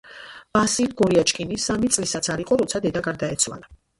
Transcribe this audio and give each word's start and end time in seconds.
ვასილი 0.57 0.95
გორიაჩკინი 1.01 1.59
სამი 1.65 1.91
წლისაც 1.97 2.31
არ 2.37 2.43
იყო, 2.47 2.59
როცა 2.65 2.81
დედა 2.87 3.07
გარდაეცვალა. 3.09 3.71